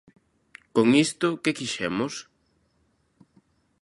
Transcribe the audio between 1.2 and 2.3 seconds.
¿que quixemos?